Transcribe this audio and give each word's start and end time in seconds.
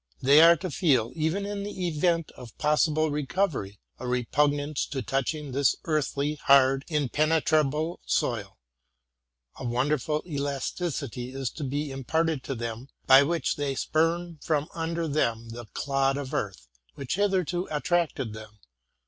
They 0.19 0.41
are 0.41 0.55
to 0.57 0.71
feel, 0.71 1.11
even 1.13 1.45
ia 1.45 1.53
the 1.63 1.87
event 1.87 2.31
of 2.31 2.57
possible 2.57 3.11
recovery, 3.11 3.77
a 3.99 4.07
repugnance 4.07 4.87
to 4.87 5.03
touching 5.03 5.51
this 5.51 5.75
earthly, 5.83 6.39
hard, 6.47 6.85
impenetrable 6.87 7.99
soil. 8.07 8.57
A 9.59 9.63
wonderful 9.63 10.23
elasticity 10.25 11.35
is 11.35 11.51
to 11.51 11.63
be 11.63 11.91
imparted 11.91 12.41
to 12.45 12.55
them, 12.55 12.87
by 13.05 13.21
which 13.21 13.57
they 13.57 13.75
spurn 13.75 14.39
from 14.41 14.69
under 14.73 15.03
942 15.03 15.03
TRUTH 15.03 15.17
AND 15.19 15.37
FICTION 15.37 15.55
them 15.55 15.55
the 15.67 15.79
clod 15.79 16.17
of 16.17 16.33
earth 16.33 16.67
which 16.95 17.13
hitherto 17.13 17.67
attracted 17.69 18.33
them. 18.33 18.57